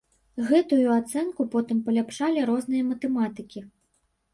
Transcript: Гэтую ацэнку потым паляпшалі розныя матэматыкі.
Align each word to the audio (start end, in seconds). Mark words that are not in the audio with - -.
Гэтую 0.47 0.87
ацэнку 0.95 1.47
потым 1.53 1.85
паляпшалі 1.91 2.49
розныя 2.53 2.83
матэматыкі. 2.93 3.69